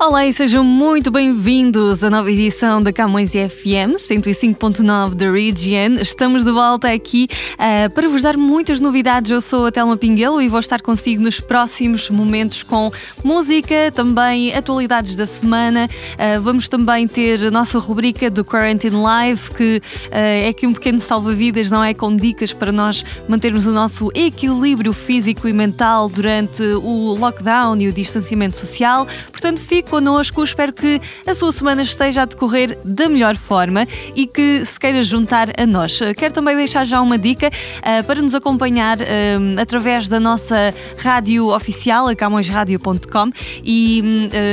[0.00, 6.00] Olá e sejam muito bem-vindos à nova edição da Camões FM 105.9 da Region.
[6.00, 9.32] Estamos de volta aqui uh, para vos dar muitas novidades.
[9.32, 12.92] Eu sou a Telma Pinguelo e vou estar consigo nos próximos momentos com
[13.24, 15.90] música, também atualidades da semana.
[16.14, 20.72] Uh, vamos também ter a nossa rubrica do Quarantine Live, que uh, é aqui um
[20.72, 21.92] pequeno salva-vidas, não é?
[21.92, 27.88] Com dicas para nós mantermos o nosso equilíbrio físico e mental durante o lockdown e
[27.88, 29.04] o distanciamento social.
[29.32, 30.42] Portanto, fique connosco.
[30.44, 35.02] Espero que a sua semana esteja a decorrer da melhor forma e que se queira
[35.02, 35.98] juntar a nós.
[36.16, 41.54] Quero também deixar já uma dica uh, para nos acompanhar uh, através da nossa rádio
[41.54, 43.30] oficial, a camõesradio.com
[43.64, 44.02] e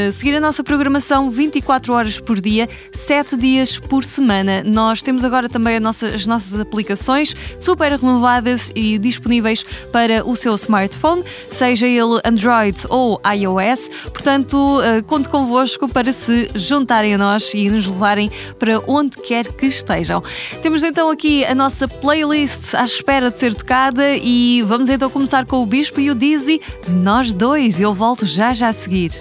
[0.10, 4.64] uh, seguir a nossa programação 24 horas por dia, 7 dias por semana.
[4.64, 10.56] Nós temos agora também nossa, as nossas aplicações super renovadas e disponíveis para o seu
[10.56, 13.90] smartphone, seja ele Android ou iOS.
[14.06, 14.80] Portanto,
[15.28, 20.24] conto convosco para se juntarem a nós e nos levarem para onde quer que estejam.
[20.62, 25.46] Temos então aqui a nossa playlist à espera de ser tocada e vamos então começar
[25.46, 27.80] com o Bispo e o Dizzy, nós dois.
[27.80, 29.12] Eu volto já já a seguir.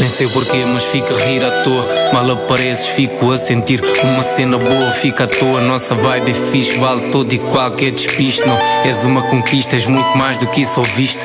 [0.00, 1.86] Nem sei porquê, mas fica a rir à toa.
[2.12, 4.90] Mal apareces, fico a sentir uma cena boa.
[4.90, 8.44] Fica à toa, nossa vibe é fixe, vale todo e qualquer despiste.
[8.44, 11.24] Não és uma conquista, és muito mais do que isso ouviste.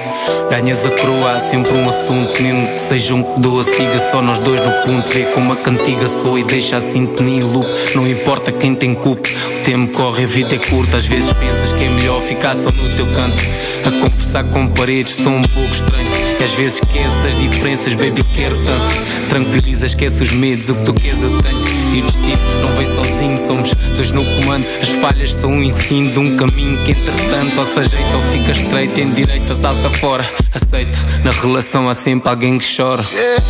[0.51, 3.63] Ganhas a coroa, há sempre um assunto, mesmo que seja um que doa.
[3.63, 7.43] Siga só nós dois no ponto, vê como a cantiga soa e deixa a sintonia
[7.43, 7.65] loop.
[7.95, 9.29] Não importa quem tem culpa,
[9.63, 10.97] tempo corre, a vida é curta.
[10.97, 13.37] Às vezes pensas que é melhor ficar só no teu canto.
[13.85, 16.07] A conversar com paredes, sou um pouco estranho.
[16.39, 19.29] E às vezes esquece as diferenças, baby, quero tanto.
[19.29, 21.81] Tranquiliza, esquece os medos, o que tu queres eu tenho.
[21.93, 24.65] E o destino não vem sozinho, somos dois no comando.
[24.81, 28.51] As falhas são um ensino de um caminho que, entretanto, ou se ajeita ou fica
[28.51, 28.93] estreito.
[28.93, 30.97] Tem direito a salta fora, aceita.
[31.23, 33.03] Na relação há sempre alguém que chora.
[33.13, 33.43] Yeah.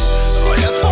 [0.50, 0.92] Olha só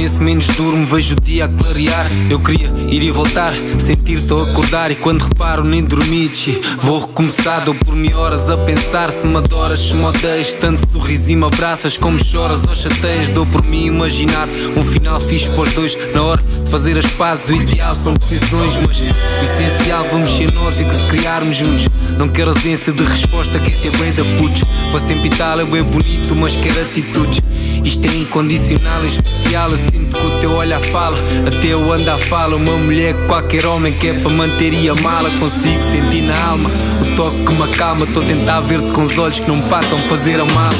[0.00, 0.86] penso, menos durmo.
[0.86, 2.06] Vejo o dia a clarear.
[2.30, 4.90] Eu queria ir e voltar, sentir-te a acordar.
[4.90, 6.30] E quando reparo, nem dormi.
[6.78, 9.12] Vou recomeçar, dou por mim horas a pensar.
[9.12, 11.96] Se me adoras, se me odeias, tanto sorriso e me abraças.
[11.96, 15.98] Como choras ou chateias, dou por mim imaginar um final fixe para os dois.
[16.14, 18.78] Na hora de fazer as pazes, o ideal são decisões.
[18.86, 19.04] Mas o
[19.44, 21.88] essencial, vamos ser nós e que criarmos juntos.
[22.16, 24.62] Não quero ausência de resposta, que é bem da putz.
[24.90, 27.40] Para sempre e tal, é bem bonito, mas quero atitudes.
[27.84, 29.70] Isto é incondicional, é especial.
[29.70, 32.56] Eu sinto que o teu olhar fala, até eu ando a fala.
[32.56, 35.30] Uma mulher que qualquer homem quer para manter e amá-la.
[35.38, 38.04] Consigo sentir na alma o toque que me acalma.
[38.04, 40.74] Estou a tentar ver-te com os olhos que não me façam fazer a mala.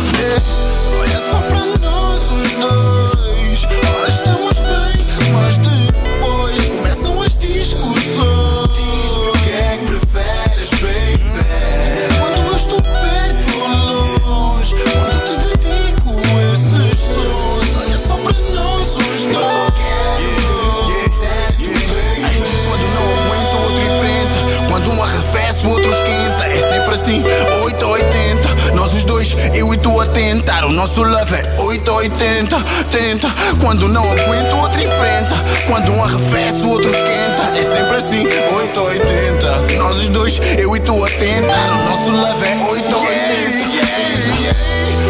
[30.80, 32.56] Nosso love é 8 ou 80.
[32.91, 33.28] Tenta.
[33.60, 35.36] Quando não aguenta, o outro enfrenta.
[35.66, 37.42] Quando um arrefece, o outro esquenta.
[37.54, 39.77] É sempre assim, 8 ou 80.
[39.77, 41.71] Nós os dois, eu e tu a tentar.
[41.72, 43.21] O nosso love é 8 ou 80.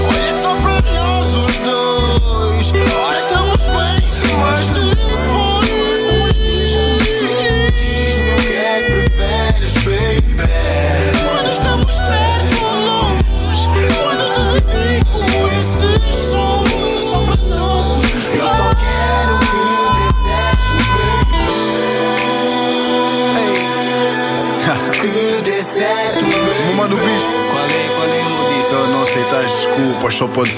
[0.09, 2.73] Olha só para nós os dois.
[3.07, 4.03] Ora estamos bem,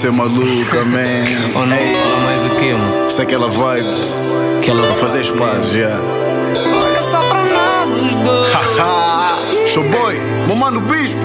[0.03, 1.55] ser maluca, man.
[1.55, 3.07] Ou não, Ei, ou mais o quê, mano?
[3.07, 3.87] isso é aquela vibe.
[4.61, 5.97] Que ela Pra fazer pazes, já.
[5.97, 8.51] Olha só pra nós os dois.
[8.51, 10.15] Haha, show boy,
[10.45, 11.21] meu mano bispo.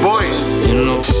[0.00, 0.24] Foi.
[0.70, 1.18] You know.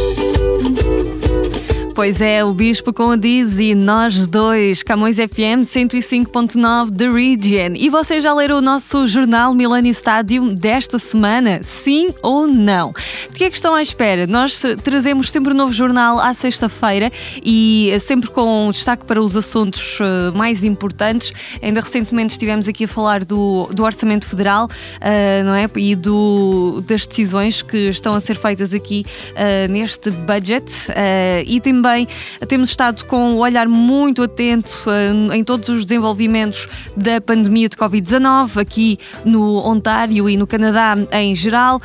[1.98, 7.74] Pois é, o Bispo com o Dizzy, nós dois, Camões FM 105.9 The Region.
[7.74, 11.58] E vocês já leram o nosso jornal Millennium Stadium desta semana?
[11.64, 12.94] Sim ou não?
[13.38, 14.26] Que é que estão à espera?
[14.26, 17.08] Nós eh, trazemos sempre um novo jornal à sexta-feira
[17.40, 21.32] e eh, sempre com destaque para os assuntos eh, mais importantes.
[21.62, 24.66] Ainda recentemente estivemos aqui a falar do, do Orçamento Federal,
[25.00, 25.70] eh, não é?
[25.76, 29.06] E do, das decisões que estão a ser feitas aqui
[29.36, 32.08] eh, neste budget eh, e também
[32.48, 34.84] temos estado com o olhar muito atento
[35.32, 41.36] em todos os desenvolvimentos da pandemia de Covid-19 aqui no Ontário e no Canadá em
[41.36, 41.80] geral.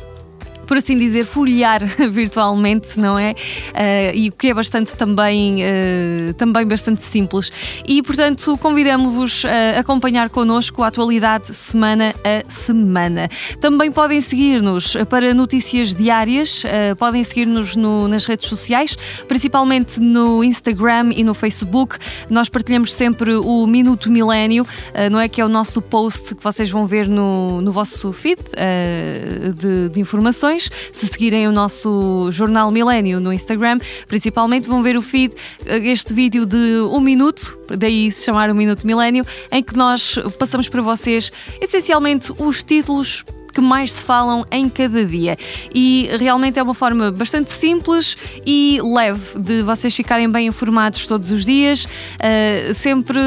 [0.70, 1.82] por assim dizer, folhear
[2.12, 3.34] virtualmente, não é?
[3.74, 7.52] Eh, e o que é bastante também, eh, também bastante simples.
[7.88, 13.28] E, portanto, convidamos-vos a acompanhar connosco a atualidade semana a semana.
[13.60, 18.96] Também podem seguir-nos para notícias diárias, eh, podem seguir-nos no- nas redes sociais,
[19.28, 21.98] principalmente no Instagram e no Facebook.
[22.30, 24.64] Nós partilhamos sempre o Minuto Milênio,
[24.94, 25.28] eh, não é?
[25.28, 29.90] Que é o nosso post que vocês vão ver no, no vosso feed eh, de,
[29.90, 30.59] de informações.
[30.92, 33.78] Se seguirem o nosso Jornal Milênio no Instagram,
[34.08, 35.34] principalmente vão ver o feed,
[35.66, 40.20] eh, este vídeo de um minuto, daí se chamar o Minuto Milênio, em que nós
[40.38, 43.24] passamos para vocês essencialmente os títulos
[43.54, 45.38] que mais se falam em cada dia.
[45.74, 48.16] E realmente é uma forma bastante simples
[48.46, 53.20] e leve de vocês ficarem bem informados todos os dias, uh, sempre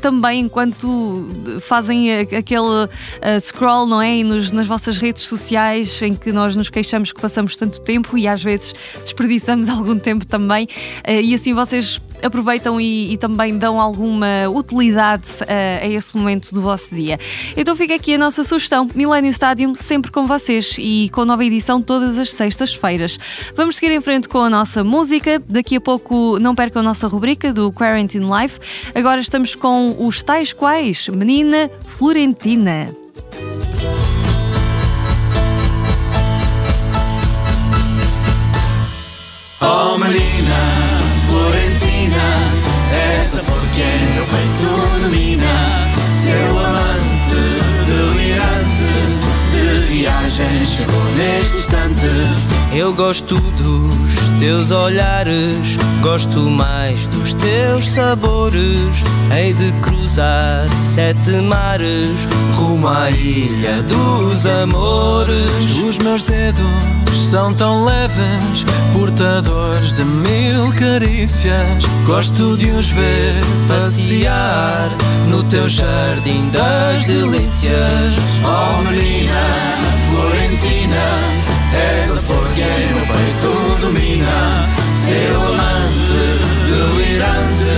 [0.00, 1.28] também enquanto
[1.60, 4.22] fazem aquele uh, scroll, não é?
[4.22, 8.26] Nos- nas vossas redes sociais em que nós nos queixamos que passamos tanto tempo e
[8.26, 10.66] às vezes desperdiçamos algum tempo também,
[11.06, 16.52] uh, e assim vocês aproveitam e, e também dão alguma utilidade uh, a esse momento
[16.52, 17.18] do vosso dia.
[17.56, 21.80] Então fica aqui a nossa sugestão: Millennium Stadium sempre com vocês e com nova edição
[21.80, 23.18] todas as sextas-feiras.
[23.56, 25.42] Vamos seguir em frente com a nossa música.
[25.48, 28.60] Daqui a pouco não percam a nossa rubrica do Quarantine Life.
[28.94, 32.88] Agora estamos com os tais quais Menina Florentina.
[39.60, 40.58] Oh menina
[41.26, 42.24] Florentina
[43.18, 47.34] Essa foi quem meu peito domina Seu amante
[47.86, 48.67] delirante
[50.28, 52.04] De viagem chegou neste instante
[52.74, 59.02] Eu gosto dos teus olhares, gosto mais dos teus sabores.
[59.34, 65.80] Hei de cruzar sete mares, rumo à ilha dos amores.
[65.82, 66.62] Os meus dedos
[67.30, 73.34] são tão leves Portadores de mil carícias Gosto de os ver
[73.68, 74.88] passear
[75.26, 81.06] No teu jardim das delícias Oh menina Florentina
[81.72, 86.20] És a flor que em meu peito domina Seu amante
[86.68, 87.76] delirante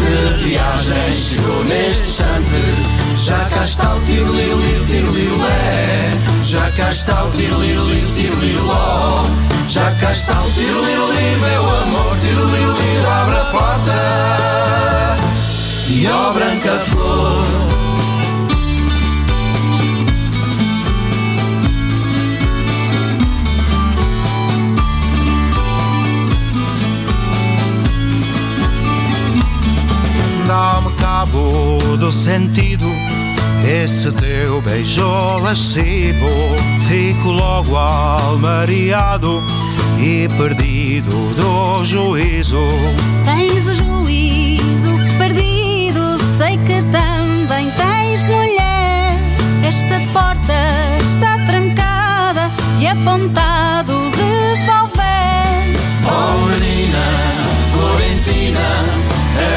[0.00, 2.96] De viagem chegou neste instante.
[3.24, 6.12] Já cá está o tiro liro liro tiro liro lé
[6.44, 9.24] Já cá está o tiro liro liro tiro liro ló
[9.68, 15.16] Já cá está o tiro liro liro meu amor Tiro liro liro abre a porta.
[15.88, 17.65] E ó branca flor
[31.26, 32.86] cabo do sentido
[33.66, 36.28] Esse teu beijo lascivo
[36.88, 39.42] Fico logo almariado
[39.98, 42.58] e perdido do juízo.
[43.24, 49.16] Tens o juízo perdido, sei que também tens mulher.
[49.66, 50.52] Esta porta
[51.00, 55.80] está trancada e apontado o revólver.
[56.04, 57.02] Oh menina,
[57.72, 58.95] Florentina,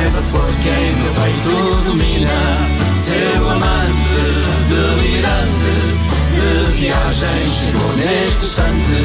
[0.09, 1.49] és a flor que em meu peito
[1.85, 2.39] domina.
[2.93, 4.23] Seu amante,
[4.69, 5.73] delirante,
[6.35, 8.99] de viagem chegou neste instante.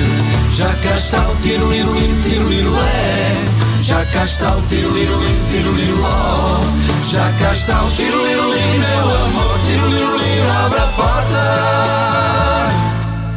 [0.54, 3.36] Já cá está o tiro, liro, liro, tiro, liro, lé.
[3.82, 6.60] Já cá está o tiro, liro, liro, tiro, liro, ló.
[7.04, 12.68] Já cá está o tiro, liro, liro, meu amor, tiro, liro, liro, abre a porta.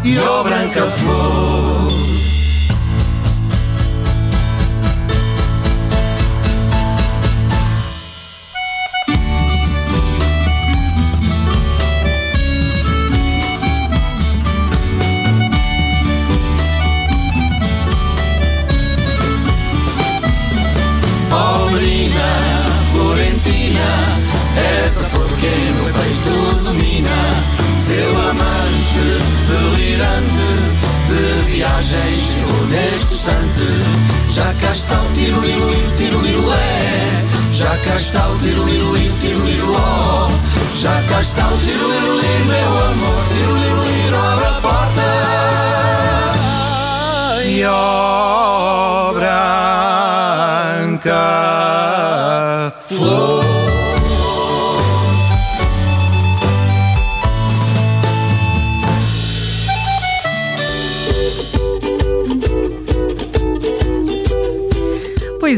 [0.05, 1.96] E ó branca flor.
[25.97, 27.17] Peito domina.
[27.85, 29.05] Seu amante,
[29.47, 30.49] delirante,
[31.07, 33.67] de viagem chegou neste instante.
[34.29, 37.23] Já cá está o tiro, liro, tiro, liro, lé.
[37.53, 40.29] Já cá está o tiro, liro, tiro, liro, ló.
[40.79, 45.07] Já cá está o tiro, liro, meu amor, tiro, liro, liro, abre a porta.
[47.45, 50.07] E ó branca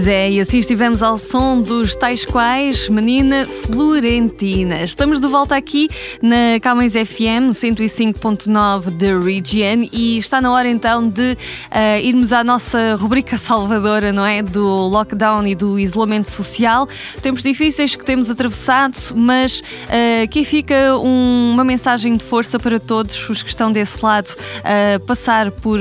[0.10, 4.82] é, e assim estivemos ao som dos tais quais Menina Florentina.
[4.82, 5.88] Estamos de volta aqui
[6.22, 11.38] na Camões FM 105.9 da Region e está na hora então de
[11.72, 14.42] eh, irmos à nossa rubrica salvadora, não é?
[14.42, 16.88] Do lockdown e do isolamento social.
[17.22, 22.80] Tempos difíceis que temos atravessado, mas eh, aqui fica um- uma mensagem de força para
[22.80, 25.80] todos os que estão desse lado, a passar por.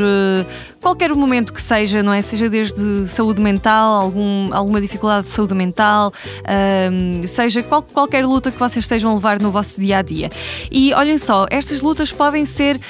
[0.88, 2.23] Qualquer momento que seja, não é?
[2.23, 6.12] Seja desde saúde mental, algum, alguma dificuldade de saúde mental,
[6.47, 10.30] ahm, seja qual- qualquer luta que vocês estejam a levar no vosso dia a dia.
[10.71, 12.80] E olhem só, estas lutas podem ser.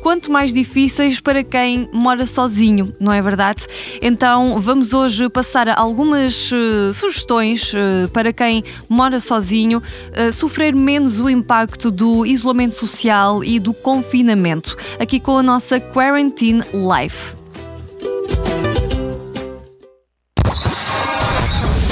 [0.00, 3.66] Quanto mais difíceis para quem mora sozinho, não é verdade?
[4.00, 11.20] Então vamos hoje passar algumas eh, sugestões eh, para quem mora sozinho eh, sofrer menos
[11.20, 17.36] o impacto do isolamento social e do confinamento, aqui com a nossa Quarantine Life.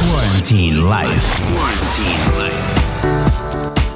[0.00, 2.43] Quarantine Life.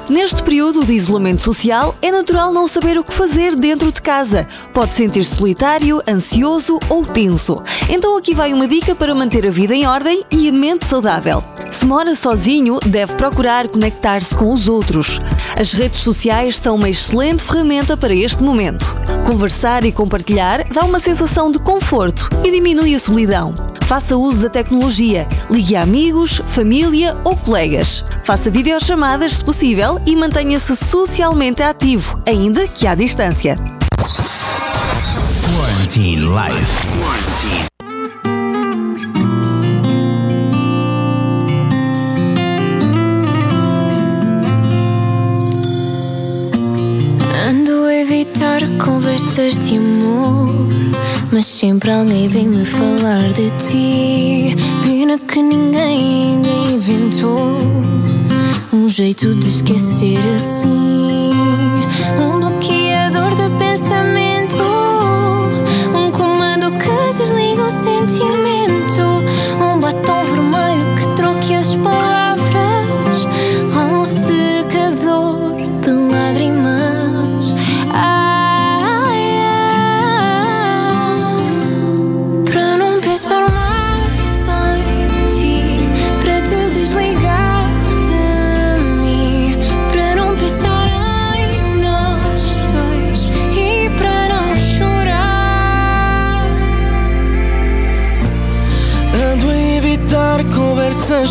[0.09, 4.47] Neste período de isolamento social, é natural não saber o que fazer dentro de casa.
[4.73, 7.61] Pode sentir-se solitário, ansioso ou tenso.
[7.87, 11.43] Então aqui vai uma dica para manter a vida em ordem e a mente saudável.
[11.69, 15.21] Se mora sozinho, deve procurar conectar-se com os outros.
[15.55, 18.95] As redes sociais são uma excelente ferramenta para este momento.
[19.27, 23.53] Conversar e compartilhar dá uma sensação de conforto e diminui a solidão.
[23.89, 28.03] Faça uso da tecnologia, ligue a amigos, família ou colegas.
[28.23, 33.55] Faça videochamadas se possível e mantenha-se socialmente ativo, ainda que à distância.
[35.41, 36.89] Quarantine Life.
[47.49, 50.67] Ando a evitar conversas de amor,
[51.31, 54.55] mas sempre alguém vem me falar de ti.
[54.83, 57.57] Pena que ninguém ainda inventou
[58.73, 61.48] um jeito de esquecer assim.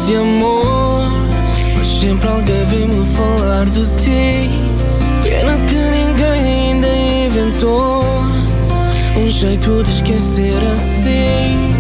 [0.03, 1.09] De amor
[1.77, 4.51] Mas sempre alguém vem me falar de ti.
[5.23, 6.89] Pena que ninguém ainda
[7.27, 8.05] inventou
[9.17, 11.75] Um jeito de esquecer assim.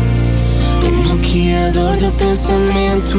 [0.84, 3.18] Um bloqueador de pensamento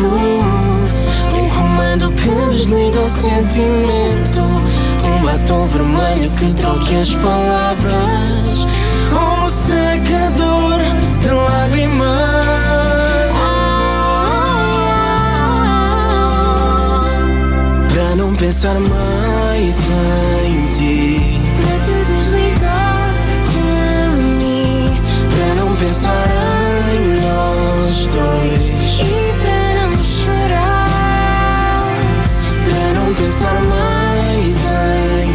[1.34, 4.42] Um comando que desliga o sentimento.
[5.06, 8.66] Um batom vermelho que troque as palavras.
[9.12, 10.80] Um secador
[11.22, 11.99] de lágrimas.
[18.30, 19.90] Não pensar mais
[20.46, 21.42] em ti.
[21.56, 23.10] Para te desligar
[23.50, 23.64] de
[24.46, 24.86] mim.
[25.30, 26.28] Para não pensar
[26.94, 29.00] em nós dois.
[29.00, 31.82] E para não chorar.
[32.66, 34.72] Para não pensar mais
[35.26, 35.29] em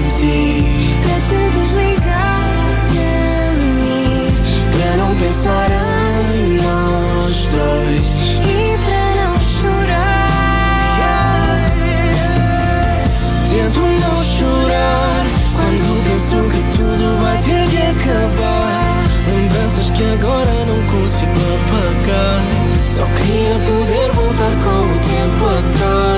[21.14, 22.42] consigo apagar.
[22.84, 26.13] Só queria poder voltar com o tempo atrás.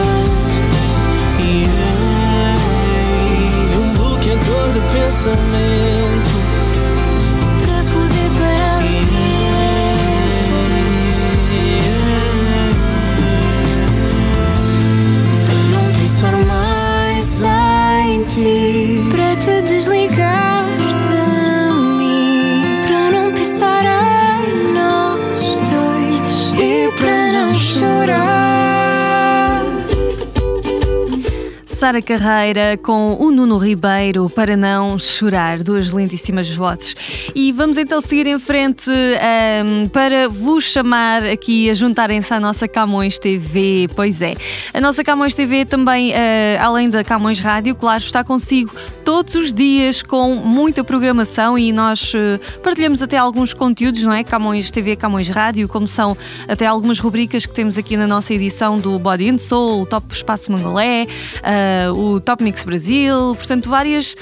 [31.86, 36.96] Sara Carreira com o Nuno Ribeiro para não chorar, duas lindíssimas vozes.
[37.32, 42.66] E vamos então seguir em frente ahm, para vos chamar aqui a juntarem-se à nossa
[42.66, 43.86] Camões TV.
[43.94, 44.34] Pois é,
[44.76, 48.70] a nossa Camões TV também, ah, além da Camões Rádio, claro, está consigo
[49.06, 54.22] todos os dias com muita programação e nós eh, partilhamos até alguns conteúdos, não é?
[54.22, 56.14] Camões TV, Camões Rádio, como são
[56.46, 60.12] até algumas rubricas que temos aqui na nossa edição do Body and Soul, o Top
[60.12, 61.06] Espaço Mangolé,
[61.42, 64.14] ah, o Top Mix Brasil, portanto, várias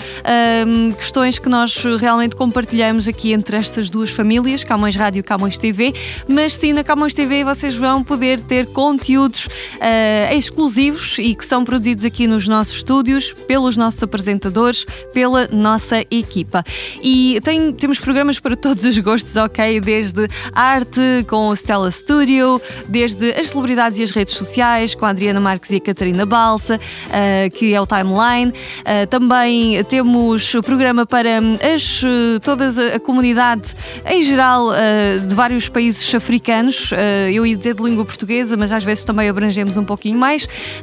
[0.98, 5.92] questões que nós realmente compartilhamos aqui entre estas duas famílias, Camões Rádio e Camões TV,
[6.28, 9.48] mas sim, na Camões TV vocês vão poder ter conteúdos
[9.80, 16.00] ah, exclusivos e que são produzidos aqui nos nossos estúdios pelos nossos apresentadores, pela nossa
[16.10, 16.62] equipa.
[17.02, 19.80] E tem- temos programas para todos os gostos, ok?
[19.80, 25.10] Desde arte com o Stella Studio, desde as celebridades e as redes sociais com a
[25.10, 26.78] Adriana Marques e a Catarina Balsa,
[27.10, 28.52] ah, que é o Timeline.
[28.84, 33.74] Ah, também temos o programa para hum, as, eh, toda a comunidade
[34.06, 36.90] em geral ah, de vários países africanos.
[37.32, 40.33] Eu ia dizer de língua portuguesa, mas às vezes também abrangemos um pouquinho mais.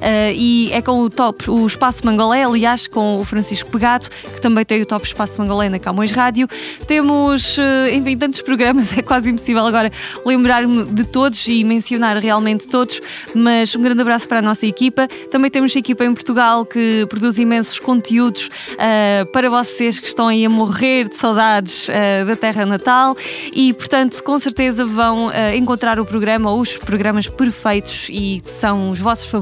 [0.01, 4.41] Ah, e é com o top, o Espaço Mangolé, aliás, com o Francisco Pegado, que
[4.41, 6.47] também tem o top Espaço Mangolé na Camões Rádio.
[6.87, 9.91] Temos, eh, enfim, tantos programas, é quase impossível agora
[10.25, 13.01] lembrar-me de todos e mencionar realmente todos,
[13.33, 15.07] mas um grande abraço para a nossa equipa.
[15.29, 20.45] Também temos equipa em Portugal que produz imensos conteúdos ah, para vocês que estão aí
[20.45, 23.15] a morrer de saudades ah, da terra natal
[23.53, 28.51] e, portanto, com certeza vão ah, encontrar o programa ou os programas perfeitos e que
[28.51, 29.40] são os vossos favoritos.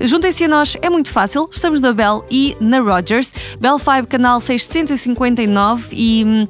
[0.00, 3.32] Juntem-se a nós, é muito fácil, estamos na Bell e na Rogers.
[3.60, 6.48] Bell 5, canal 659 e.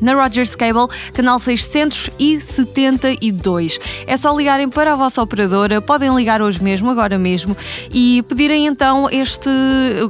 [0.00, 3.78] na Rogers Cable, canal 672.
[4.06, 7.56] É só ligarem para a vossa operadora, podem ligar hoje mesmo, agora mesmo,
[7.92, 9.48] e pedirem então este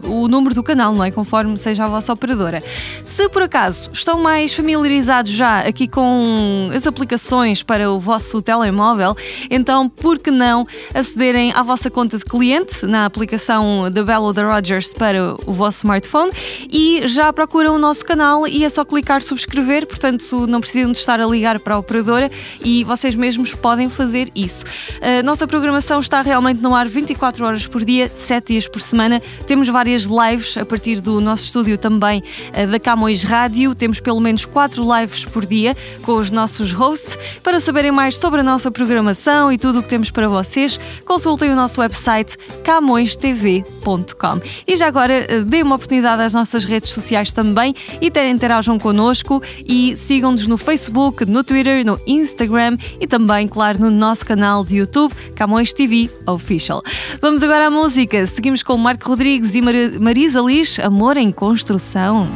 [0.04, 1.10] o número do canal, não é?
[1.10, 2.62] Conforme seja a vossa operadora.
[3.04, 9.16] Se por acaso estão mais familiarizados já aqui com as aplicações para o vosso telemóvel,
[9.50, 14.32] então por que não acederem à vossa conta de cliente na aplicação da Bell ou
[14.32, 16.30] da Rogers para o vosso smartphone
[16.70, 20.98] e já procuram o nosso canal e é só clicar subscrever, portanto não precisam de
[20.98, 22.30] estar a ligar para a operadora
[22.64, 24.64] e vocês mesmos podem fazer isso.
[25.00, 29.20] A nossa programação está realmente no ar 24 horas por dia, 7 dias por semana.
[29.46, 33.74] Temos várias lives a partir do nosso estúdio também eh, da Camões Rádio.
[33.74, 37.18] Temos pelo menos 4 lives por dia com os nossos hosts.
[37.42, 41.50] Para saberem mais sobre a nossa programação e tudo o que temos para vocês, consultem
[41.50, 44.40] o nosso website camõestv.com.
[44.66, 48.78] E já agora, eh, dê uma oportunidade às nossas redes sociais também e ter- interajam
[48.78, 54.64] connosco e sigam-nos no Facebook, no Twitter, no Instagram e também, claro, no nosso canal
[54.64, 56.82] de YouTube, Camões TV Official.
[57.22, 58.26] Vamos agora à música.
[58.26, 62.28] Seguimos com Marco Rodrigues e Mar- Marisa Liz, Amor em Construção.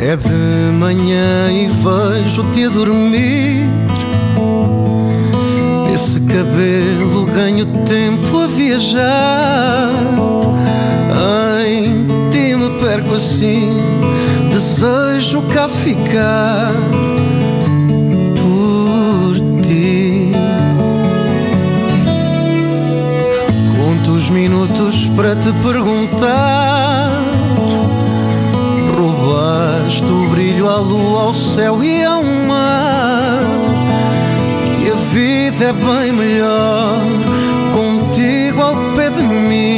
[0.00, 3.66] É de manhã e vejo-te dormir.
[6.00, 9.90] Esse cabelo ganho tempo a viajar.
[11.66, 13.76] Em ti me perco assim.
[14.48, 16.72] Desejo cá ficar
[18.36, 19.34] por
[19.64, 20.30] ti.
[23.76, 27.10] Conto os minutos para te perguntar.
[28.96, 33.17] Roubaste o brilho à lua, ao céu e ao mar.
[35.18, 37.02] Vida é bem melhor
[37.74, 39.77] contigo ao pé de mim.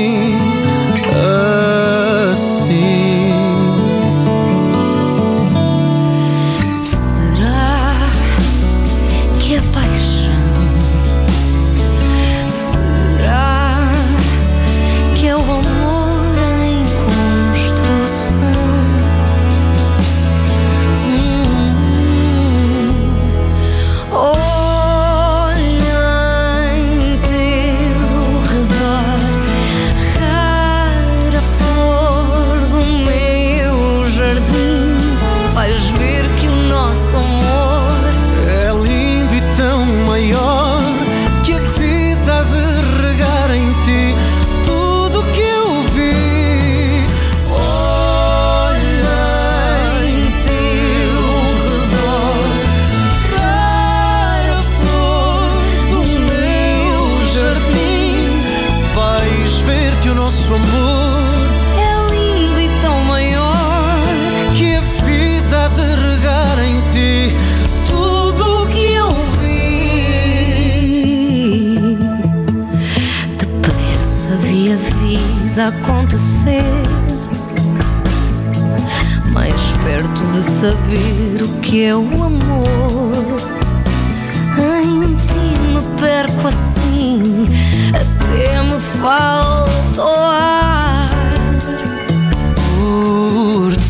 [74.30, 76.62] Depressa vi a vida acontecer.
[79.32, 83.40] Mais perto de saber o que é o amor.
[84.82, 87.48] Em ti me perco assim
[87.88, 91.10] Até me falta o ar.
[92.76, 93.89] Por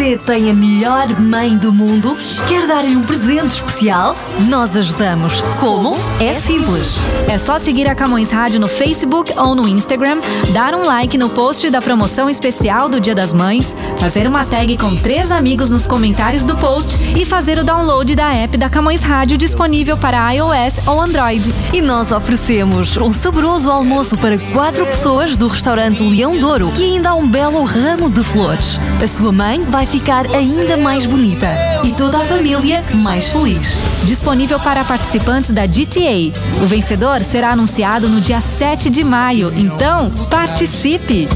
[0.00, 2.16] Você tem a melhor mãe do mundo?
[2.48, 4.16] Quer dar-lhe um presente especial?
[4.48, 5.42] Nós ajudamos.
[5.60, 5.94] Como?
[6.18, 6.96] É simples.
[7.28, 10.22] É só seguir a Camões Rádio no Facebook ou no Instagram,
[10.54, 14.74] dar um like no post da promoção especial do Dia das Mães, fazer uma tag
[14.78, 19.02] com três amigos nos comentários do post e fazer o download da app da Camões
[19.02, 21.52] Rádio disponível para iOS ou Android.
[21.74, 27.10] E nós oferecemos um saboroso almoço para quatro pessoas do restaurante Leão Douro e ainda
[27.10, 28.80] há um belo ramo de flores.
[29.02, 31.48] A sua mãe vai ficar ainda mais bonita
[31.84, 33.76] e toda a família mais feliz.
[34.04, 36.32] Disponível para participantes da GTA.
[36.62, 41.28] O vencedor será anunciado no dia 7 de maio, então participe!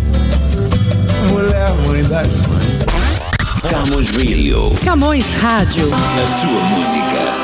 [3.69, 4.73] Camões Radio.
[4.85, 5.89] Camões Rádio.
[5.93, 7.44] A sua música.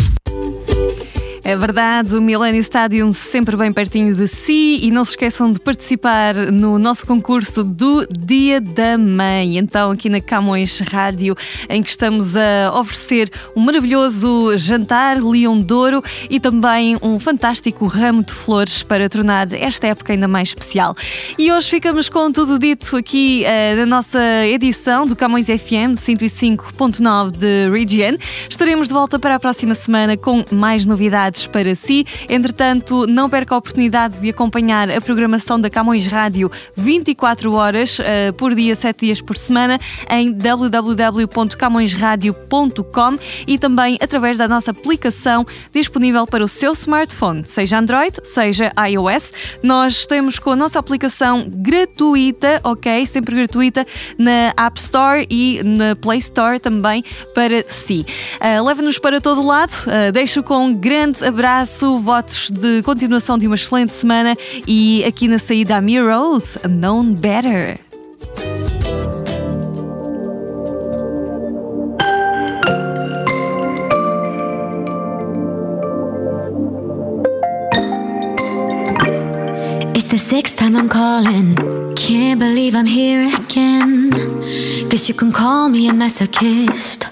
[1.51, 5.59] É verdade, o Millennium Stadium sempre bem pertinho de si e não se esqueçam de
[5.59, 9.57] participar no nosso concurso do Dia da Mãe.
[9.57, 11.35] Então, aqui na Camões Rádio,
[11.67, 18.23] em que estamos a oferecer um maravilhoso jantar Leão Douro e também um fantástico ramo
[18.23, 20.95] de flores para tornar esta época ainda mais especial.
[21.37, 27.31] E hoje ficamos com tudo dito aqui uh, na nossa edição do Camões FM 105.9
[27.31, 28.15] de Region.
[28.49, 32.05] Estaremos de volta para a próxima semana com mais novidades para si.
[32.29, 38.33] Entretanto, não perca a oportunidade de acompanhar a programação da Camões Rádio 24 horas uh,
[38.37, 46.25] por dia, 7 dias por semana, em www.camõesradio.com e também através da nossa aplicação disponível
[46.25, 49.31] para o seu smartphone, seja Android, seja iOS.
[49.63, 53.05] Nós temos com a nossa aplicação gratuita, ok?
[53.05, 53.85] Sempre gratuita
[54.17, 58.05] na App Store e na Play Store também para si.
[58.39, 60.73] Uh, Leva-nos para todo lado, uh, deixo com um
[61.21, 64.35] grande abraço, votos de continuação de uma excelente semana
[64.67, 67.79] e aqui na saída a Rose, Known Better.
[79.93, 81.55] It's the sixth time I'm calling.
[81.95, 84.09] Can't believe I'm here again.
[84.89, 87.10] Guess you can call me a masochist.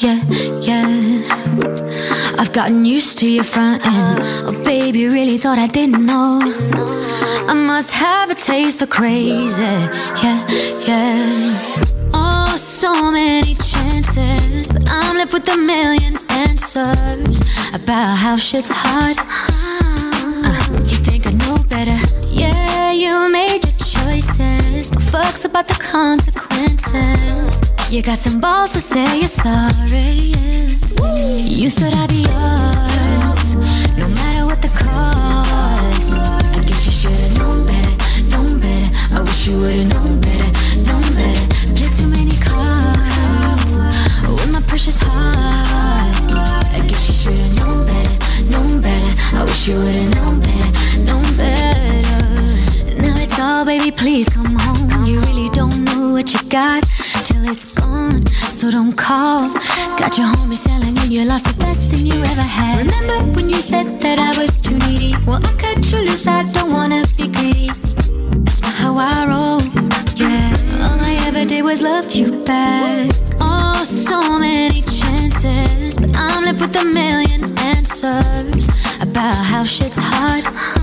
[0.00, 0.24] Yeah,
[0.62, 1.20] yeah.
[2.38, 4.20] I've gotten used to your front end.
[4.48, 6.40] Oh, baby, really thought I didn't know.
[7.46, 9.62] I must have a taste for crazy.
[9.62, 10.48] Yeah,
[10.88, 11.50] yeah.
[12.14, 14.70] Oh, so many chances.
[14.70, 17.42] But I'm left with a million answers
[17.74, 19.18] about how shit's hard.
[19.18, 21.98] Uh, you think I know better?
[22.30, 23.69] Yeah, you made
[24.20, 24.92] choices.
[24.92, 27.62] No fucks about the consequences.
[27.90, 30.32] You got some balls to say you're sorry.
[30.32, 30.76] Yeah.
[31.36, 33.56] You thought I'd be yours,
[33.98, 36.16] no matter what the cost.
[36.16, 37.94] I guess you should've known better,
[38.30, 38.90] known better.
[39.16, 40.50] I wish you would've known better,
[40.86, 41.46] known better.
[41.74, 43.78] Play too many cards
[44.28, 46.32] with my precious heart.
[46.76, 48.14] I guess you should've known better,
[48.52, 49.12] known better.
[49.36, 50.49] I wish you would've known better,
[54.00, 55.04] please come home.
[55.04, 56.82] You really don't know what you got
[57.26, 58.24] till it's gone.
[58.58, 59.40] So don't call.
[60.00, 62.86] Got your homies telling you you lost the best thing you ever had.
[62.86, 65.14] Remember when you said that I was too needy?
[65.26, 66.26] Well, I cut you loose.
[66.26, 67.68] I don't wanna be greedy.
[68.44, 69.60] That's not how I roll.
[70.16, 70.48] Yeah,
[70.80, 73.10] all I ever did was love you back.
[73.38, 78.66] Oh, so many chances, but I'm left with a million answers
[79.02, 80.79] about how shit's hard.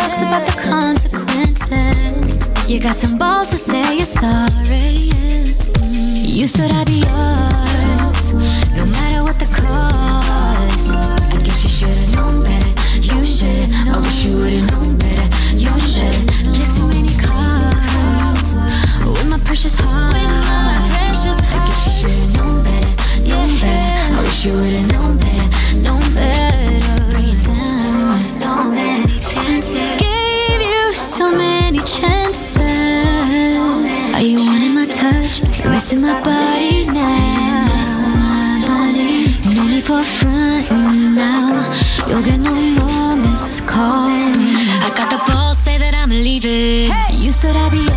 [0.00, 2.38] Fucks about the consequences.
[2.68, 5.10] You got some balls to say you're sorry.
[6.36, 8.34] You thought I'd be yours,
[8.78, 10.94] no matter what the cost.
[10.94, 12.72] I guess you should've known better.
[13.08, 13.70] You should've.
[13.92, 15.28] I wish you would've known better.
[15.64, 16.26] You should've.
[16.54, 18.50] Play too many cards
[19.04, 20.14] with my precious heart.
[20.14, 22.92] I guess you should've known better.
[23.28, 24.14] Known better.
[24.16, 24.86] I wish you would've.
[24.92, 24.99] Known
[35.90, 37.66] You're my body now.
[39.54, 40.70] No need for front
[41.16, 41.66] now.
[42.08, 44.68] You'll get no more missed calls.
[44.86, 46.92] I got the balls, say that I'm leaving.
[47.18, 47.89] You thought I'd be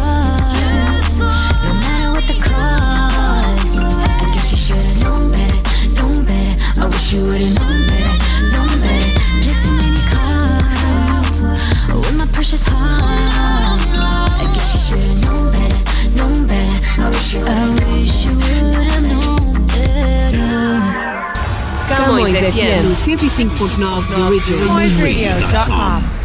[22.53, 26.22] FM 105.9 The Radio.